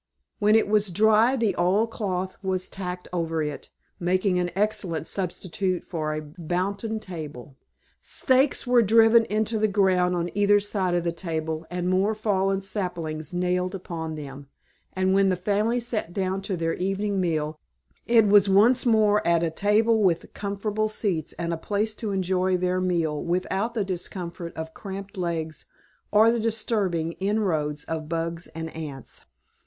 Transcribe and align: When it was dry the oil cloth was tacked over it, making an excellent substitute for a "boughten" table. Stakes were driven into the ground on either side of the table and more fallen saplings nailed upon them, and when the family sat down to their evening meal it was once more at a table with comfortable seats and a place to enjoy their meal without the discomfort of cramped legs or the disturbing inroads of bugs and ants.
When 0.39 0.55
it 0.55 0.67
was 0.67 0.89
dry 0.89 1.35
the 1.35 1.55
oil 1.59 1.85
cloth 1.85 2.35
was 2.41 2.67
tacked 2.67 3.07
over 3.13 3.43
it, 3.43 3.69
making 3.99 4.39
an 4.39 4.49
excellent 4.55 5.05
substitute 5.05 5.83
for 5.83 6.11
a 6.15 6.23
"boughten" 6.23 6.99
table. 6.99 7.55
Stakes 8.01 8.65
were 8.65 8.81
driven 8.81 9.25
into 9.25 9.59
the 9.59 9.67
ground 9.67 10.15
on 10.15 10.31
either 10.33 10.59
side 10.59 10.95
of 10.95 11.03
the 11.03 11.11
table 11.11 11.67
and 11.69 11.87
more 11.87 12.15
fallen 12.15 12.61
saplings 12.61 13.31
nailed 13.31 13.75
upon 13.75 14.15
them, 14.15 14.47
and 14.93 15.13
when 15.13 15.29
the 15.29 15.35
family 15.35 15.79
sat 15.79 16.13
down 16.13 16.41
to 16.41 16.57
their 16.57 16.73
evening 16.73 17.21
meal 17.21 17.59
it 18.07 18.25
was 18.25 18.49
once 18.49 18.87
more 18.87 19.21
at 19.27 19.43
a 19.43 19.51
table 19.51 20.01
with 20.01 20.33
comfortable 20.33 20.89
seats 20.89 21.33
and 21.33 21.53
a 21.53 21.57
place 21.57 21.93
to 21.93 22.09
enjoy 22.09 22.57
their 22.57 22.81
meal 22.81 23.21
without 23.23 23.75
the 23.75 23.85
discomfort 23.85 24.51
of 24.57 24.73
cramped 24.73 25.15
legs 25.15 25.67
or 26.11 26.31
the 26.31 26.39
disturbing 26.39 27.11
inroads 27.19 27.83
of 27.83 28.09
bugs 28.09 28.47
and 28.55 28.75
ants. 28.75 29.25